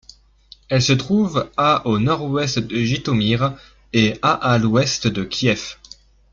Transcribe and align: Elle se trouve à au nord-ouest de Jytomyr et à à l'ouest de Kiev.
Elle 0.69 0.81
se 0.81 0.93
trouve 0.93 1.51
à 1.57 1.85
au 1.85 1.99
nord-ouest 1.99 2.57
de 2.57 2.75
Jytomyr 2.75 3.53
et 3.93 4.17
à 4.23 4.31
à 4.33 4.57
l'ouest 4.57 5.05
de 5.05 5.23
Kiev. 5.23 5.77